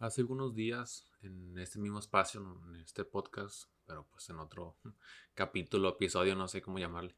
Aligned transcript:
Hace 0.00 0.20
algunos 0.20 0.54
días, 0.54 1.10
en 1.22 1.58
este 1.58 1.80
mismo 1.80 1.98
espacio, 1.98 2.40
en 2.68 2.76
este 2.76 3.04
podcast, 3.04 3.68
pero 3.84 4.06
pues 4.12 4.30
en 4.30 4.38
otro 4.38 4.76
capítulo, 5.34 5.88
episodio, 5.88 6.36
no 6.36 6.46
sé 6.46 6.62
cómo 6.62 6.78
llamarle, 6.78 7.16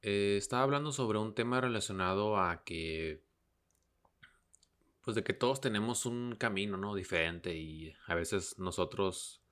eh, 0.00 0.36
estaba 0.38 0.62
hablando 0.62 0.92
sobre 0.92 1.18
un 1.18 1.34
tema 1.34 1.60
relacionado 1.60 2.38
a 2.38 2.62
que, 2.62 3.24
pues 5.00 5.16
de 5.16 5.24
que 5.24 5.32
todos 5.32 5.60
tenemos 5.60 6.06
un 6.06 6.36
camino, 6.36 6.76
¿no? 6.76 6.94
Diferente 6.94 7.56
y 7.56 7.92
a 8.06 8.14
veces 8.14 8.56
nosotros 8.56 9.42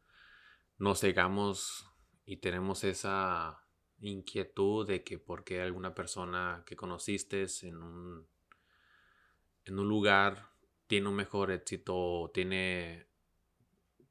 nos 0.78 1.00
cegamos 1.00 1.90
y 2.24 2.36
tenemos 2.36 2.84
esa 2.84 3.66
inquietud 3.98 4.86
de 4.86 5.02
que 5.02 5.18
por 5.18 5.42
qué 5.42 5.60
alguna 5.60 5.92
persona 5.92 6.62
que 6.66 6.76
conociste 6.76 7.48
en 7.62 7.82
un, 7.82 8.28
en 9.64 9.78
un 9.80 9.88
lugar 9.88 10.51
tiene 10.92 11.08
un 11.08 11.14
mejor 11.14 11.50
éxito, 11.50 12.30
tiene, 12.34 13.06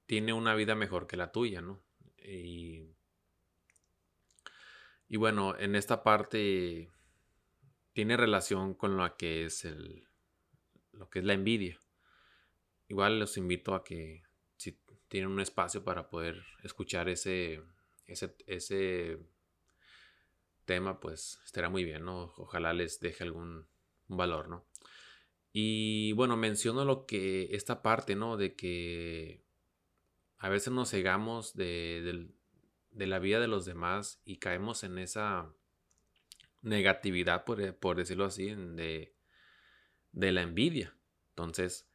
tiene 0.07 0.33
una 0.33 0.55
vida 0.55 0.73
mejor 0.73 1.05
que 1.05 1.15
la 1.15 1.31
tuya, 1.31 1.61
¿no? 1.61 1.79
Y, 2.17 2.95
y 5.07 5.15
bueno, 5.17 5.55
en 5.59 5.75
esta 5.75 6.01
parte 6.01 6.89
tiene 7.93 8.17
relación 8.17 8.73
con 8.73 8.97
lo 8.97 9.15
que 9.15 9.45
es 9.45 9.63
el, 9.63 10.07
lo 10.91 11.07
que 11.07 11.19
es 11.19 11.25
la 11.25 11.33
envidia. 11.33 11.79
Igual 12.87 13.19
los 13.19 13.37
invito 13.37 13.75
a 13.75 13.83
que 13.83 14.23
si 14.57 14.75
tienen 15.07 15.29
un 15.29 15.39
espacio 15.39 15.83
para 15.83 16.09
poder 16.09 16.43
escuchar 16.63 17.09
ese, 17.09 17.61
ese, 18.07 18.35
ese 18.47 19.19
tema, 20.65 20.99
pues 20.99 21.39
estará 21.45 21.69
muy 21.69 21.83
bien, 21.83 22.05
¿no? 22.05 22.33
Ojalá 22.37 22.73
les 22.73 22.99
deje 23.01 23.23
algún 23.23 23.67
valor, 24.07 24.49
¿no? 24.49 24.70
Y 25.53 26.13
bueno, 26.13 26.37
menciono 26.37 26.85
lo 26.85 27.05
que 27.05 27.49
esta 27.55 27.81
parte, 27.81 28.15
¿no? 28.15 28.37
De 28.37 28.55
que 28.55 29.43
a 30.37 30.49
veces 30.49 30.73
nos 30.73 30.89
cegamos 30.89 31.55
de, 31.55 32.29
la 32.91 33.19
vida 33.19 33.39
de 33.39 33.47
los 33.47 33.65
demás 33.65 34.21
y 34.25 34.37
caemos 34.37 34.83
en 34.83 34.97
esa 34.97 35.53
negatividad, 36.61 37.43
por, 37.43 37.61
eh, 37.61 37.75
decirlo 37.95 38.25
así, 38.25 38.53
de, 38.55 39.13
de 40.11 40.31
la 40.31 40.41
envidia. 40.41 40.95
Entonces, 41.29 41.87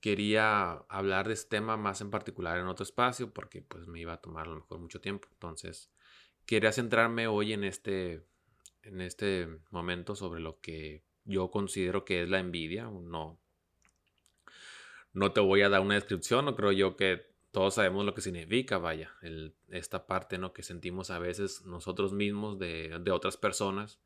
quería 0.00 0.72
hablar 0.88 1.28
de 1.28 1.34
este 1.34 1.56
tema 1.56 1.76
más 1.76 2.00
en 2.00 2.10
particular 2.10 2.58
en 2.58 2.66
otro 2.66 2.84
espacio 2.84 3.32
porque 3.32 3.62
pues 3.62 3.86
me 3.86 4.00
iba 4.00 4.12
a 4.12 4.20
tomar 4.20 4.46
a 4.46 4.50
lo 4.50 4.56
mejor 4.56 4.78
mucho 4.78 5.00
tiempo. 5.00 5.28
Entonces, 5.32 5.90
quería 6.46 6.72
centrarme 6.72 7.26
hoy 7.26 7.52
en 7.52 7.64
este, 7.64 8.24
en 8.82 9.00
este 9.00 9.48
momento 9.70 10.14
sobre 10.14 10.40
lo 10.40 10.60
que 10.60 11.07
yo 11.28 11.50
considero 11.50 12.04
que 12.04 12.22
es 12.22 12.28
la 12.28 12.40
envidia. 12.40 12.84
No, 12.84 13.38
no 15.12 15.32
te 15.32 15.40
voy 15.40 15.62
a 15.62 15.68
dar 15.68 15.80
una 15.80 15.94
descripción, 15.94 16.46
no 16.46 16.56
creo 16.56 16.72
yo 16.72 16.96
que 16.96 17.28
todos 17.50 17.74
sabemos 17.74 18.04
lo 18.04 18.14
que 18.14 18.20
significa, 18.20 18.78
vaya, 18.78 19.12
esta 19.68 20.06
parte 20.06 20.38
¿no? 20.38 20.52
que 20.52 20.62
sentimos 20.62 21.10
a 21.10 21.18
veces 21.18 21.64
nosotros 21.64 22.12
mismos 22.12 22.58
de, 22.58 23.10
otras 23.12 23.36
personas 23.36 24.00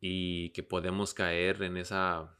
y 0.00 0.50
que 0.50 0.62
podemos 0.62 1.14
caer 1.14 1.62
en 1.62 1.76
esa 1.76 2.38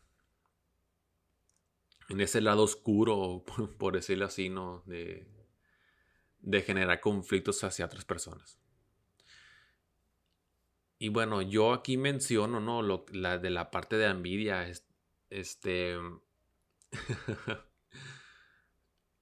en 2.09 2.21
ese 2.21 2.41
lado 2.41 2.63
oscuro, 2.63 3.45
por 3.79 3.95
decirlo 3.95 4.27
así, 4.27 4.49
¿no? 4.49 4.85
De 4.87 5.27
generar 6.63 7.01
conflictos 7.01 7.65
hacia 7.65 7.87
otras 7.87 8.05
personas. 8.05 8.61
Y 10.99 11.11
bueno, 11.11 11.43
yo 11.43 11.73
aquí 11.73 11.97
menciono, 11.97 12.61
¿no? 12.61 12.83
Lo, 12.83 13.05
la 13.13 13.39
de 13.39 13.51
la 13.51 13.71
parte 13.71 13.97
de 13.97 14.07
envidia. 14.07 14.67
este. 15.31 15.99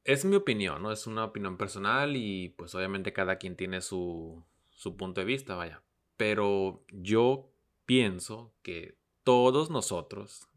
es 0.05 0.25
mi 0.25 0.37
opinión, 0.37 0.83
¿no? 0.83 0.93
Es 0.93 1.07
una 1.07 1.25
opinión 1.25 1.57
personal 1.57 2.17
y 2.17 2.51
pues 2.51 2.75
obviamente 2.75 3.13
cada 3.13 3.39
quien 3.39 3.57
tiene 3.57 3.81
su, 3.81 4.45
su 4.71 4.97
punto 4.97 5.21
de 5.21 5.27
vista, 5.27 5.57
vaya. 5.57 5.83
Pero 6.17 6.85
yo 6.93 7.51
pienso 7.87 8.55
que 8.63 8.97
todos 9.25 9.71
nosotros 9.71 10.49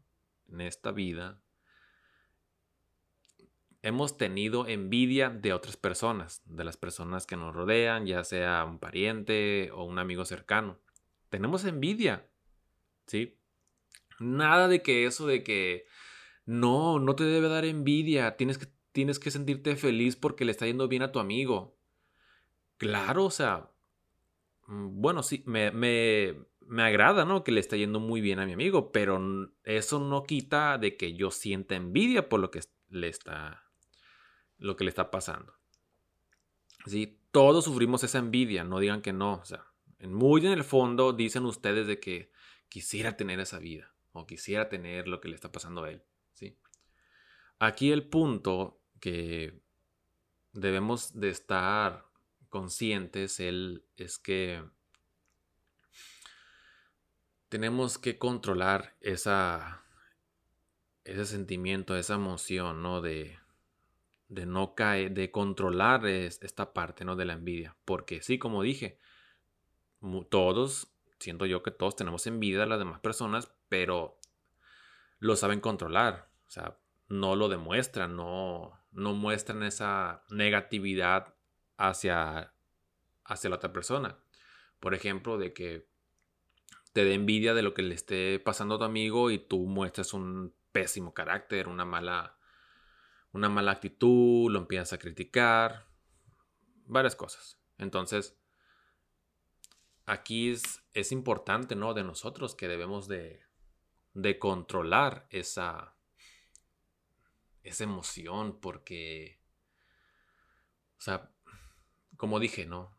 en 0.48 0.60
esta 0.60 0.92
vida 0.92 1.40
hemos 3.82 4.16
tenido 4.18 4.66
envidia 4.68 5.30
de 5.30 5.52
otras 5.52 5.76
personas, 5.76 6.42
de 6.44 6.64
las 6.64 6.76
personas 6.76 7.26
que 7.26 7.36
nos 7.36 7.54
rodean, 7.54 8.06
ya 8.06 8.22
sea 8.22 8.64
un 8.64 8.78
pariente 8.78 9.70
o 9.72 9.84
un 9.84 9.98
amigo 9.98 10.24
cercano 10.24 10.78
tenemos 11.28 11.64
envidia. 11.64 12.28
¿Sí? 13.06 13.38
Nada 14.20 14.68
de 14.68 14.82
que 14.82 15.06
eso 15.06 15.26
de 15.26 15.42
que 15.42 15.86
no, 16.44 16.98
no 16.98 17.14
te 17.14 17.24
debe 17.24 17.48
dar 17.48 17.64
envidia, 17.64 18.36
tienes 18.36 18.58
que, 18.58 18.66
tienes 18.92 19.18
que 19.18 19.30
sentirte 19.30 19.76
feliz 19.76 20.16
porque 20.16 20.44
le 20.44 20.52
está 20.52 20.66
yendo 20.66 20.88
bien 20.88 21.02
a 21.02 21.12
tu 21.12 21.18
amigo. 21.18 21.78
Claro, 22.78 23.26
o 23.26 23.30
sea, 23.30 23.70
mm, 24.66 25.00
bueno, 25.00 25.22
sí, 25.22 25.42
me, 25.46 25.70
me, 25.70 26.36
me 26.68 26.82
agrada, 26.82 27.24
¿no? 27.24 27.44
Que 27.44 27.52
le 27.52 27.60
está 27.60 27.76
yendo 27.76 28.00
muy 28.00 28.20
bien 28.20 28.38
a 28.38 28.46
mi 28.46 28.52
amigo, 28.52 28.92
pero 28.92 29.20
eso 29.64 30.00
no 30.00 30.24
quita 30.24 30.78
de 30.78 30.96
que 30.96 31.14
yo 31.14 31.30
sienta 31.30 31.74
envidia 31.76 32.28
por 32.28 32.40
lo 32.40 32.50
que 32.50 32.60
le 32.88 33.08
está, 33.08 33.64
lo 34.58 34.76
que 34.76 34.84
le 34.84 34.90
está 34.90 35.10
pasando. 35.10 35.54
Sí, 36.86 37.20
todos 37.30 37.64
sufrimos 37.64 38.04
esa 38.04 38.18
envidia, 38.18 38.64
no 38.64 38.78
digan 38.80 39.02
que 39.02 39.12
no, 39.12 39.34
o 39.34 39.44
sea, 39.44 39.64
muy 40.00 40.46
en 40.46 40.52
el 40.52 40.64
fondo 40.64 41.12
dicen 41.12 41.44
ustedes 41.44 41.86
de 41.86 41.98
que 42.00 42.30
quisiera 42.68 43.16
tener 43.16 43.40
esa 43.40 43.58
vida 43.58 43.92
o 44.12 44.26
quisiera 44.26 44.68
tener 44.68 45.08
lo 45.08 45.20
que 45.20 45.28
le 45.28 45.34
está 45.34 45.50
pasando 45.50 45.84
a 45.84 45.90
él, 45.90 46.02
¿sí? 46.34 46.56
Aquí 47.58 47.90
el 47.90 48.08
punto 48.08 48.80
que 49.00 49.60
debemos 50.52 51.18
de 51.18 51.30
estar 51.30 52.06
conscientes 52.48 53.40
es 53.40 54.18
que 54.18 54.64
tenemos 57.48 57.98
que 57.98 58.18
controlar 58.18 58.96
esa, 59.00 59.84
ese 61.04 61.26
sentimiento, 61.26 61.96
esa 61.96 62.14
emoción, 62.14 62.82
¿no? 62.82 63.00
De, 63.00 63.38
de 64.28 64.46
no 64.46 64.74
caer, 64.74 65.12
de 65.12 65.30
controlar 65.30 66.06
esta 66.06 66.72
parte, 66.72 67.04
¿no? 67.04 67.16
De 67.16 67.24
la 67.24 67.34
envidia. 67.34 67.76
Porque 67.84 68.22
sí, 68.22 68.38
como 68.38 68.62
dije, 68.62 68.98
todos, 70.30 70.88
siento 71.18 71.46
yo 71.46 71.62
que 71.62 71.70
todos 71.70 71.96
tenemos 71.96 72.26
envidia 72.26 72.62
a 72.62 72.66
las 72.66 72.78
demás 72.78 73.00
personas, 73.00 73.50
pero 73.68 74.18
lo 75.18 75.36
saben 75.36 75.60
controlar. 75.60 76.30
O 76.46 76.50
sea, 76.50 76.78
no 77.08 77.36
lo 77.36 77.48
demuestran, 77.48 78.16
no, 78.16 78.80
no 78.92 79.14
muestran 79.14 79.62
esa 79.62 80.24
negatividad 80.30 81.34
hacia, 81.76 82.52
hacia 83.24 83.50
la 83.50 83.56
otra 83.56 83.72
persona. 83.72 84.18
Por 84.80 84.94
ejemplo, 84.94 85.38
de 85.38 85.52
que 85.52 85.88
te 86.92 87.04
dé 87.04 87.14
envidia 87.14 87.54
de 87.54 87.62
lo 87.62 87.74
que 87.74 87.82
le 87.82 87.94
esté 87.94 88.38
pasando 88.38 88.76
a 88.76 88.78
tu 88.78 88.84
amigo 88.84 89.30
y 89.30 89.38
tú 89.38 89.66
muestras 89.66 90.14
un 90.14 90.54
pésimo 90.72 91.14
carácter, 91.14 91.68
una 91.68 91.84
mala, 91.84 92.38
una 93.32 93.48
mala 93.48 93.72
actitud, 93.72 94.50
lo 94.50 94.58
empiezas 94.58 94.92
a 94.92 94.98
criticar, 94.98 95.86
varias 96.84 97.16
cosas. 97.16 97.58
Entonces, 97.78 98.38
aquí 100.08 100.50
es, 100.50 100.82
es 100.94 101.12
importante, 101.12 101.76
¿no? 101.76 101.94
De 101.94 102.02
nosotros 102.02 102.54
que 102.54 102.66
debemos 102.66 103.08
de, 103.08 103.42
de 104.14 104.38
controlar 104.38 105.26
esa, 105.30 105.94
esa 107.62 107.84
emoción 107.84 108.58
porque, 108.58 109.38
o 110.98 111.00
sea, 111.00 111.30
como 112.16 112.40
dije, 112.40 112.66
¿no? 112.66 112.96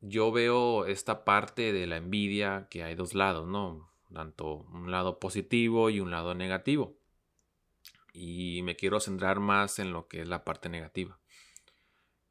Yo 0.00 0.30
veo 0.30 0.86
esta 0.86 1.24
parte 1.24 1.72
de 1.72 1.86
la 1.86 1.96
envidia 1.96 2.68
que 2.70 2.84
hay 2.84 2.94
dos 2.94 3.14
lados, 3.14 3.48
¿no? 3.48 3.90
Tanto 4.12 4.54
un 4.54 4.90
lado 4.90 5.18
positivo 5.18 5.90
y 5.90 6.00
un 6.00 6.10
lado 6.10 6.34
negativo. 6.34 6.98
Y 8.12 8.62
me 8.62 8.76
quiero 8.76 9.00
centrar 9.00 9.40
más 9.40 9.78
en 9.78 9.92
lo 9.92 10.08
que 10.08 10.22
es 10.22 10.28
la 10.28 10.44
parte 10.44 10.68
negativa 10.68 11.19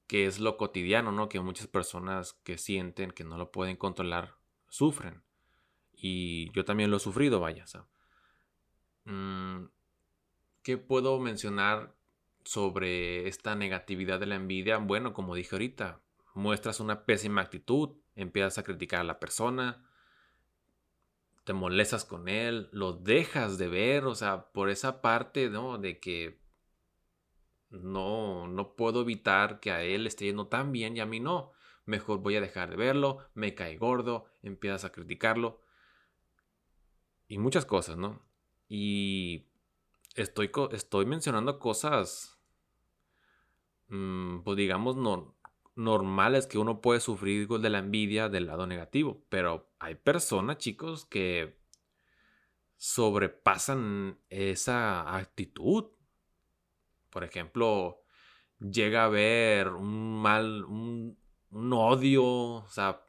que 0.10 0.26
es 0.26 0.40
lo 0.40 0.58
cotidiano, 0.58 1.12
¿no? 1.12 1.30
Que 1.30 1.40
muchas 1.40 1.68
personas 1.68 2.34
que 2.44 2.58
sienten 2.58 3.12
que 3.12 3.24
no 3.24 3.38
lo 3.38 3.52
pueden 3.52 3.78
controlar 3.78 4.38
sufren. 4.68 5.22
Y 5.94 6.52
yo 6.52 6.66
también 6.66 6.90
lo 6.90 6.98
he 6.98 7.00
sufrido, 7.00 7.40
vaya. 7.40 7.66
Mm, 9.06 9.66
¿Qué 10.64 10.80
puedo 10.80 11.20
mencionar 11.20 11.96
sobre 12.44 13.28
esta 13.28 13.54
negatividad 13.54 14.20
de 14.20 14.26
la 14.26 14.36
envidia? 14.36 14.80
Bueno, 14.80 15.14
como 15.14 15.36
dije 15.36 15.54
ahorita, 15.54 16.02
muestras 16.34 16.80
una 16.80 17.06
pésima 17.06 17.42
actitud, 17.42 17.92
empiezas 18.16 18.58
a 18.58 18.64
criticar 18.64 19.02
a 19.02 19.04
la 19.04 19.20
persona, 19.20 19.88
te 21.44 21.54
molestas 21.54 22.04
con 22.04 22.30
él, 22.30 22.68
lo 22.72 22.94
dejas 22.94 23.60
de 23.60 23.68
ver, 23.68 24.06
o 24.06 24.16
sea, 24.16 24.48
por 24.54 24.72
esa 24.72 25.04
parte, 25.04 25.52
¿no? 25.52 25.78
De 25.78 26.00
que 26.00 26.40
no, 27.70 28.48
no 28.48 28.76
puedo 28.76 29.02
evitar 29.02 29.60
que 29.60 29.72
a 29.72 29.84
él 29.84 30.08
esté 30.08 30.26
yendo 30.26 30.48
tan 30.48 30.72
bien 30.72 30.98
y 30.98 31.00
a 31.00 31.06
mí 31.06 31.20
no. 31.20 31.52
Mejor 31.86 32.20
voy 32.20 32.36
a 32.36 32.42
dejar 32.42 32.70
de 32.70 32.76
verlo, 32.76 33.20
me 33.34 33.56
cae 33.56 33.78
gordo, 33.78 34.26
empiezas 34.44 34.86
a 34.86 34.92
criticarlo. 34.92 35.62
Y 37.28 37.38
muchas 37.38 37.66
cosas, 37.66 37.98
¿no? 37.98 38.22
Y 38.68 39.48
estoy, 40.16 40.52
estoy 40.72 41.06
mencionando 41.06 41.60
cosas, 41.60 42.40
mm, 43.88 44.40
pues 44.40 44.58
digamos, 44.58 44.96
no, 44.96 45.36
normales 45.76 46.46
que 46.46 46.58
uno 46.58 46.82
puede 46.82 47.00
sufrir 47.00 47.48
de 47.48 47.70
la 47.70 47.80
envidia 47.80 48.30
del 48.30 48.48
lado 48.48 48.68
negativo. 48.68 49.26
Pero 49.30 49.72
hay 49.80 49.96
personas, 49.96 50.58
chicos, 50.58 51.06
que 51.06 51.60
sobrepasan 52.78 54.20
esa 54.30 55.16
actitud. 55.16 55.86
Por 57.10 57.24
ejemplo, 57.24 58.02
llega 58.60 59.04
a 59.04 59.06
haber 59.06 59.70
un 59.70 60.22
mal, 60.22 60.64
un, 60.66 61.18
un 61.52 61.74
odio, 61.74 62.24
o 62.26 62.70
sea, 62.70 63.06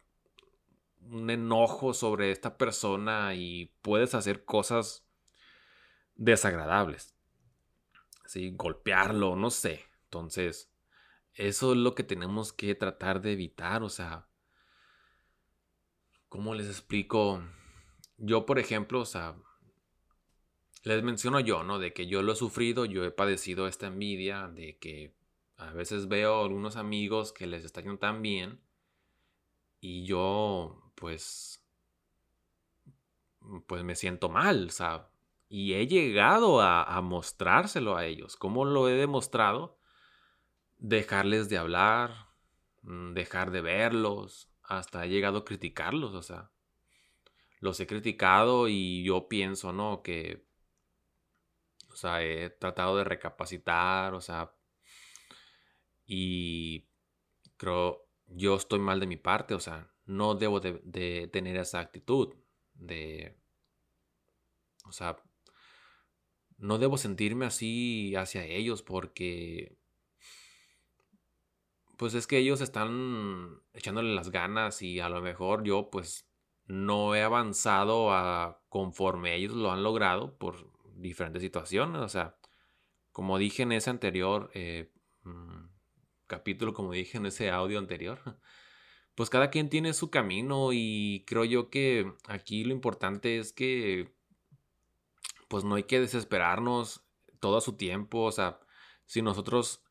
un 1.00 1.30
enojo 1.30 1.92
sobre 1.92 2.30
esta 2.30 2.56
persona 2.56 3.34
y 3.34 3.74
puedes 3.82 4.14
hacer 4.14 4.44
cosas 4.44 5.06
desagradables. 6.14 7.16
¿Sí? 8.26 8.52
Golpearlo, 8.54 9.34
no 9.36 9.50
sé. 9.50 9.84
Entonces, 10.04 10.72
eso 11.34 11.72
es 11.72 11.78
lo 11.78 11.94
que 11.94 12.04
tenemos 12.04 12.52
que 12.52 12.74
tratar 12.74 13.20
de 13.20 13.32
evitar. 13.32 13.82
O 13.82 13.88
sea, 13.88 14.28
¿cómo 16.28 16.54
les 16.54 16.68
explico? 16.68 17.42
Yo, 18.18 18.46
por 18.46 18.58
ejemplo, 18.58 19.00
o 19.00 19.06
sea, 19.06 19.36
les 20.82 21.02
menciono 21.02 21.40
yo, 21.40 21.62
¿no? 21.62 21.78
De 21.78 21.92
que 21.92 22.06
yo 22.06 22.22
lo 22.22 22.32
he 22.32 22.36
sufrido, 22.36 22.84
yo 22.84 23.04
he 23.04 23.10
padecido 23.10 23.66
esta 23.66 23.86
envidia, 23.86 24.48
de 24.48 24.78
que 24.78 25.14
a 25.56 25.72
veces 25.72 26.08
veo 26.08 26.42
algunos 26.42 26.76
amigos 26.76 27.32
que 27.32 27.46
les 27.46 27.64
está 27.64 27.82
tan 27.98 28.22
bien 28.22 28.60
y 29.80 30.04
yo, 30.04 30.92
pues, 30.94 31.62
pues 33.66 33.84
me 33.84 33.94
siento 33.94 34.28
mal, 34.28 34.68
o 34.68 34.70
sea, 34.70 35.08
y 35.48 35.74
he 35.74 35.86
llegado 35.86 36.60
a, 36.60 36.84
a 36.84 37.00
mostrárselo 37.02 37.96
a 37.96 38.06
ellos. 38.06 38.36
¿Cómo 38.36 38.64
lo 38.64 38.88
he 38.88 38.92
demostrado? 38.92 39.78
Dejarles 40.78 41.48
de 41.48 41.58
hablar, 41.58 42.28
mm, 42.82 43.12
dejar 43.12 43.50
de 43.50 43.60
verlos, 43.60 44.48
hasta 44.62 45.04
he 45.04 45.08
llegado 45.08 45.38
a 45.38 45.44
criticarlos, 45.44 46.14
o 46.14 46.22
sea, 46.22 46.50
los 47.58 47.80
he 47.80 47.86
criticado 47.86 48.68
y 48.68 49.02
yo 49.02 49.28
pienso, 49.28 49.72
¿no? 49.72 50.02
Que, 50.02 50.46
o 51.92 51.96
sea, 51.96 52.22
he 52.22 52.50
tratado 52.50 52.96
de 52.96 53.04
recapacitar, 53.04 54.14
o 54.14 54.20
sea, 54.20 54.52
y 56.06 56.88
creo, 57.56 58.08
yo 58.26 58.56
estoy 58.56 58.80
mal 58.80 59.00
de 59.00 59.06
mi 59.06 59.16
parte, 59.16 59.54
o 59.54 59.60
sea, 59.60 59.92
no 60.06 60.34
debo 60.34 60.60
de, 60.60 61.28
tener 61.32 61.56
esa 61.56 61.80
actitud 61.80 62.34
de, 62.74 63.36
o 64.84 64.92
sea, 64.92 65.16
no 66.58 66.78
debo 66.78 66.98
sentirme 66.98 67.46
así 67.46 68.14
hacia 68.16 68.44
ellos 68.44 68.82
porque 68.82 69.78
pues 71.96 72.14
es 72.14 72.26
que 72.26 72.38
ellos 72.38 72.60
están 72.60 73.60
echándole 73.74 74.14
las 74.14 74.30
ganas 74.30 74.82
y 74.82 75.00
a 75.00 75.08
lo 75.08 75.20
mejor 75.20 75.64
yo 75.64 75.90
pues 75.90 76.28
no 76.66 77.14
he 77.14 77.22
avanzado 77.22 78.12
a 78.12 78.62
conforme 78.68 79.34
ellos 79.36 79.54
lo 79.54 79.70
han 79.70 79.82
logrado 79.82 80.36
por 80.38 80.69
diferentes 81.00 81.42
situaciones. 81.42 82.00
O 82.02 82.08
sea, 82.08 82.36
como 83.12 83.38
dije 83.38 83.62
en 83.62 83.72
ese 83.72 83.90
anterior 83.90 84.50
eh, 84.54 84.92
mm, 85.24 85.66
capítulo, 86.26 86.74
como 86.74 86.92
dije 86.92 87.18
en 87.18 87.26
ese 87.26 87.50
audio 87.50 87.78
anterior, 87.78 88.20
pues 89.14 89.30
cada 89.30 89.50
quien 89.50 89.68
tiene 89.68 89.92
su 89.92 90.10
camino 90.10 90.70
y 90.72 91.24
creo 91.26 91.44
yo 91.44 91.70
que 91.70 92.12
aquí 92.26 92.64
lo 92.64 92.72
importante 92.72 93.38
es 93.38 93.52
que 93.52 94.14
pues 95.48 95.64
no 95.64 95.74
hay 95.74 95.82
que 95.82 96.00
desesperarnos 96.00 97.04
todo 97.40 97.60
su 97.60 97.76
tiempo, 97.76 98.22
o 98.22 98.32
sea, 98.32 98.60
si 99.06 99.22
nosotros 99.22 99.82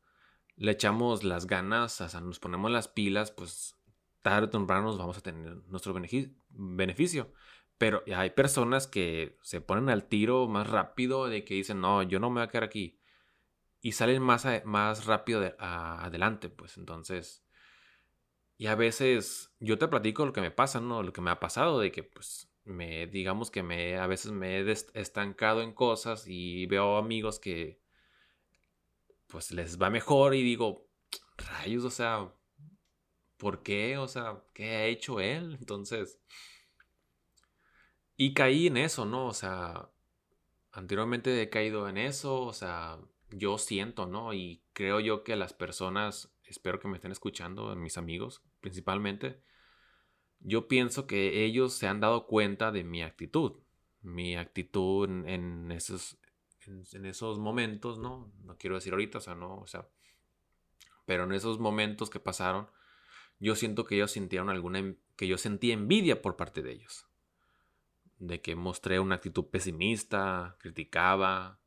le 0.56 0.72
echamos 0.72 1.24
las 1.24 1.46
ganas, 1.46 2.00
o 2.00 2.08
sea, 2.08 2.20
nos 2.20 2.38
ponemos 2.38 2.70
las 2.70 2.88
pilas, 2.88 3.30
pues 3.30 3.76
tarde 4.22 4.46
o 4.46 4.50
temprano 4.50 4.86
nos 4.86 4.98
vamos 4.98 5.18
a 5.18 5.20
tener 5.20 5.56
nuestro 5.68 5.94
beneficio. 6.50 7.32
Pero 7.80 8.02
hay 8.14 8.28
personas 8.28 8.86
que 8.86 9.38
se 9.40 9.62
ponen 9.62 9.88
al 9.88 10.04
tiro 10.04 10.46
más 10.48 10.68
rápido 10.68 11.28
de 11.28 11.46
que 11.46 11.54
dicen, 11.54 11.80
no, 11.80 12.02
yo 12.02 12.20
no 12.20 12.28
me 12.28 12.40
voy 12.40 12.42
a 12.46 12.48
quedar 12.48 12.64
aquí. 12.64 13.00
Y 13.80 13.92
salen 13.92 14.22
más, 14.22 14.46
más 14.66 15.06
rápido 15.06 15.54
adelante, 15.58 16.50
pues 16.50 16.76
entonces... 16.76 17.42
Y 18.58 18.66
a 18.66 18.74
veces 18.74 19.54
yo 19.60 19.78
te 19.78 19.88
platico 19.88 20.26
lo 20.26 20.34
que 20.34 20.42
me 20.42 20.50
pasa, 20.50 20.82
¿no? 20.82 21.02
Lo 21.02 21.14
que 21.14 21.22
me 21.22 21.30
ha 21.30 21.40
pasado, 21.40 21.80
de 21.80 21.90
que 21.90 22.02
pues 22.02 22.52
me, 22.64 23.06
digamos 23.06 23.50
que 23.50 23.62
me, 23.62 23.96
a 23.96 24.06
veces 24.06 24.30
me 24.30 24.60
he 24.60 24.70
estancado 24.70 25.62
en 25.62 25.72
cosas 25.72 26.26
y 26.28 26.66
veo 26.66 26.98
amigos 26.98 27.40
que, 27.40 27.80
pues 29.26 29.52
les 29.52 29.80
va 29.80 29.88
mejor 29.88 30.34
y 30.34 30.42
digo, 30.42 30.86
rayos, 31.38 31.84
o 31.84 31.90
sea, 31.90 32.30
¿por 33.38 33.62
qué? 33.62 33.96
O 33.96 34.06
sea, 34.06 34.44
¿qué 34.52 34.64
ha 34.76 34.84
hecho 34.84 35.18
él? 35.20 35.56
Entonces, 35.58 36.20
y 38.20 38.34
caí 38.34 38.66
en 38.66 38.76
eso, 38.76 39.06
¿no? 39.06 39.28
O 39.28 39.32
sea, 39.32 39.88
anteriormente 40.72 41.40
he 41.40 41.48
caído 41.48 41.88
en 41.88 41.96
eso, 41.96 42.42
o 42.42 42.52
sea, 42.52 42.98
yo 43.30 43.56
siento, 43.56 44.04
¿no? 44.04 44.34
Y 44.34 44.62
creo 44.74 45.00
yo 45.00 45.24
que 45.24 45.36
las 45.36 45.54
personas, 45.54 46.30
espero 46.44 46.80
que 46.80 46.88
me 46.88 46.96
estén 46.96 47.12
escuchando, 47.12 47.74
mis 47.76 47.96
amigos 47.96 48.42
principalmente, 48.60 49.40
yo 50.40 50.68
pienso 50.68 51.06
que 51.06 51.46
ellos 51.46 51.72
se 51.72 51.86
han 51.86 52.00
dado 52.00 52.26
cuenta 52.26 52.72
de 52.72 52.84
mi 52.84 53.02
actitud, 53.02 53.62
mi 54.02 54.36
actitud 54.36 55.08
en, 55.08 55.72
esos, 55.72 56.18
en, 56.66 57.06
esos 57.06 57.38
momentos, 57.38 57.98
¿no? 58.00 58.30
No 58.44 58.58
quiero 58.58 58.76
decir 58.76 58.92
ahorita, 58.92 59.16
o 59.16 59.22
sea, 59.22 59.34
no, 59.34 59.56
o 59.56 59.66
sea, 59.66 59.88
pero 61.06 61.24
en 61.24 61.32
esos 61.32 61.58
momentos 61.58 62.10
que 62.10 62.20
pasaron, 62.20 62.68
yo 63.38 63.54
siento 63.54 63.86
que 63.86 63.94
ellos 63.94 64.10
sintieron 64.10 64.50
alguna, 64.50 64.94
que 65.16 65.26
yo 65.26 65.38
sentí 65.38 65.72
envidia 65.72 66.20
por 66.20 66.36
parte 66.36 66.60
de 66.60 66.72
ellos, 66.72 67.06
de 68.20 68.40
que 68.40 68.54
mostré 68.54 69.00
una 69.00 69.16
actitud 69.16 69.46
pesimista, 69.46 70.56
criticaba, 70.60 71.58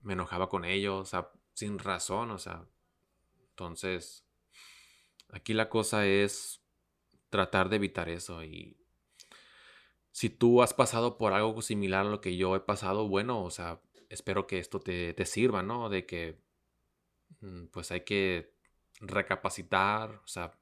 me 0.00 0.12
enojaba 0.12 0.48
con 0.48 0.64
ellos, 0.64 1.00
o 1.00 1.04
sea, 1.04 1.30
sin 1.54 1.78
razón, 1.78 2.30
o 2.32 2.38
sea, 2.38 2.68
entonces, 3.50 4.26
aquí 5.30 5.54
la 5.54 5.70
cosa 5.70 6.04
es 6.06 6.60
tratar 7.30 7.68
de 7.70 7.76
evitar 7.76 8.08
eso. 8.08 8.44
Y 8.44 8.76
si 10.10 10.30
tú 10.30 10.62
has 10.62 10.74
pasado 10.74 11.16
por 11.16 11.32
algo 11.32 11.62
similar 11.62 12.06
a 12.06 12.10
lo 12.10 12.20
que 12.20 12.36
yo 12.36 12.54
he 12.56 12.60
pasado, 12.60 13.08
bueno, 13.08 13.42
o 13.42 13.50
sea, 13.50 13.80
espero 14.08 14.46
que 14.46 14.58
esto 14.58 14.80
te, 14.80 15.14
sirva, 15.26 15.62
¿no? 15.62 15.88
De 15.88 16.06
que 16.06 16.38
mm, 17.40 17.66
pues 17.66 17.90
hay 17.92 18.02
que 18.02 18.54
recapacitar, 19.00 20.20
o 20.24 20.26
sea, 20.26 20.58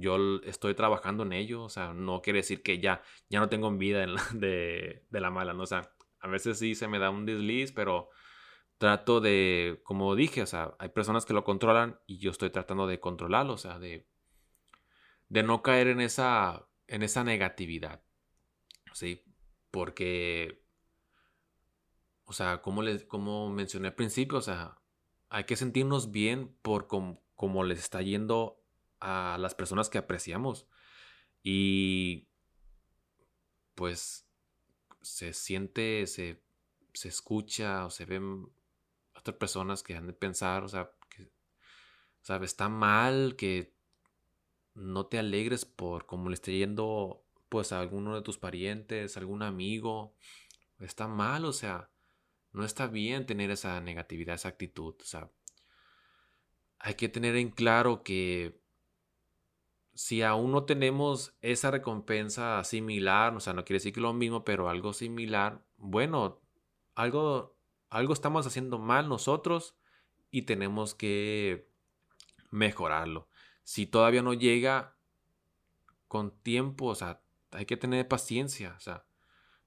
yo 0.00 0.40
estoy 0.44 0.74
trabajando 0.74 1.22
en 1.24 1.32
ello, 1.32 1.62
o 1.64 1.68
sea, 1.68 1.92
no 1.94 2.22
quiere 2.22 2.40
decir 2.40 2.62
que 2.62 2.78
ya, 2.80 3.02
ya 3.28 3.40
no 3.40 3.48
tengo 3.48 3.70
vida 3.72 4.06
de, 4.34 5.04
de, 5.08 5.20
la 5.20 5.30
mala, 5.30 5.52
¿no? 5.52 5.62
O 5.62 5.66
sea, 5.66 5.92
a 6.20 6.28
veces 6.28 6.58
sí 6.58 6.74
se 6.74 6.88
me 6.88 6.98
da 6.98 7.10
un 7.10 7.26
desliz, 7.26 7.72
pero 7.72 8.10
trato 8.78 9.20
de, 9.20 9.80
como 9.84 10.14
dije, 10.14 10.42
o 10.42 10.46
sea, 10.46 10.74
hay 10.78 10.90
personas 10.90 11.24
que 11.24 11.34
lo 11.34 11.44
controlan 11.44 11.98
y 12.06 12.18
yo 12.18 12.30
estoy 12.30 12.50
tratando 12.50 12.86
de 12.86 13.00
controlarlo, 13.00 13.54
o 13.54 13.58
sea, 13.58 13.78
de 13.78 14.06
de 15.28 15.42
no 15.42 15.62
caer 15.62 15.88
en 15.88 16.00
esa, 16.00 16.68
en 16.86 17.02
esa 17.02 17.24
negatividad. 17.24 18.02
¿Sí? 18.92 19.24
Porque, 19.70 20.64
o 22.24 22.32
sea, 22.32 22.62
como, 22.62 22.82
les, 22.82 23.04
como 23.04 23.50
mencioné 23.50 23.88
al 23.88 23.94
principio, 23.94 24.38
o 24.38 24.42
sea, 24.42 24.80
hay 25.28 25.44
que 25.44 25.56
sentirnos 25.56 26.10
bien 26.10 26.56
por 26.62 26.88
cómo 26.88 27.64
les 27.64 27.78
está 27.78 28.00
yendo 28.02 28.62
a 29.00 29.36
las 29.38 29.54
personas 29.54 29.88
que 29.88 29.98
apreciamos. 29.98 30.66
Y 31.42 32.28
pues 33.74 34.26
se 35.02 35.32
siente, 35.32 36.06
se, 36.06 36.42
se 36.92 37.08
escucha 37.08 37.86
o 37.86 37.90
se 37.90 38.04
ven 38.04 38.48
otras 39.14 39.36
personas 39.36 39.82
que 39.82 39.96
han 39.96 40.06
de 40.06 40.12
pensar, 40.12 40.64
o 40.64 40.68
sea, 40.68 40.90
que, 41.08 41.30
sea, 42.22 42.36
está 42.38 42.68
mal 42.68 43.36
que 43.36 43.72
no 44.74 45.06
te 45.06 45.18
alegres 45.18 45.64
por 45.64 46.06
cómo 46.06 46.28
le 46.28 46.34
esté 46.34 46.56
yendo 46.56 47.24
pues 47.48 47.72
a 47.72 47.80
alguno 47.80 48.14
de 48.14 48.22
tus 48.22 48.38
parientes, 48.38 49.16
algún 49.16 49.42
amigo. 49.42 50.14
Está 50.80 51.08
mal, 51.08 51.44
o 51.44 51.52
sea, 51.52 51.90
no 52.52 52.64
está 52.64 52.86
bien 52.86 53.26
tener 53.26 53.50
esa 53.50 53.80
negatividad, 53.80 54.36
esa 54.36 54.48
actitud. 54.48 54.94
O 55.00 55.04
sea, 55.04 55.30
hay 56.78 56.94
que 56.94 57.08
tener 57.08 57.36
en 57.36 57.50
claro 57.50 58.02
que 58.02 58.60
si 59.98 60.22
aún 60.22 60.52
no 60.52 60.62
tenemos 60.62 61.34
esa 61.42 61.72
recompensa 61.72 62.62
similar, 62.62 63.34
o 63.34 63.40
sea, 63.40 63.52
no 63.52 63.64
quiere 63.64 63.78
decir 63.78 63.92
que 63.92 64.00
lo 64.00 64.12
mismo, 64.12 64.44
pero 64.44 64.68
algo 64.68 64.92
similar, 64.92 65.64
bueno, 65.76 66.40
algo, 66.94 67.56
algo 67.90 68.12
estamos 68.12 68.46
haciendo 68.46 68.78
mal 68.78 69.08
nosotros 69.08 69.76
y 70.30 70.42
tenemos 70.42 70.94
que 70.94 71.68
mejorarlo. 72.52 73.28
Si 73.64 73.86
todavía 73.86 74.22
no 74.22 74.34
llega 74.34 74.96
con 76.06 76.30
tiempo, 76.30 76.86
o 76.86 76.94
sea, 76.94 77.20
hay 77.50 77.66
que 77.66 77.76
tener 77.76 78.06
paciencia, 78.06 78.74
o 78.76 78.80
sea, 78.80 79.04